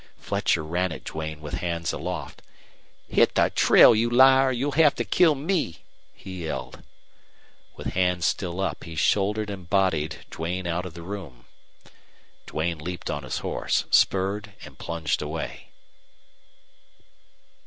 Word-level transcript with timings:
Fletcher 0.17 0.63
ran 0.63 0.91
at 0.91 1.03
Duane 1.03 1.41
with 1.41 1.53
hands 1.61 1.93
aloft. 1.93 2.41
"Hit 3.07 3.35
the 3.35 3.51
trail, 3.51 3.93
you 3.93 4.09
liar, 4.09 4.47
or 4.47 4.51
you'll 4.51 4.71
hev 4.71 4.95
to 4.95 5.03
kill 5.03 5.35
me!" 5.35 5.83
he 6.15 6.45
yelled. 6.45 6.81
With 7.75 7.93
hands 7.93 8.25
still 8.25 8.59
up, 8.59 8.83
he 8.83 8.95
shouldered 8.95 9.51
and 9.51 9.69
bodied 9.69 10.25
Duane 10.31 10.65
out 10.65 10.87
of 10.87 10.95
the 10.95 11.03
room. 11.03 11.45
Duane 12.47 12.79
leaped 12.79 13.11
on 13.11 13.21
his 13.21 13.37
horse, 13.45 13.85
spurred, 13.91 14.53
and 14.63 14.79
plunged 14.79 15.21
away. 15.21 15.69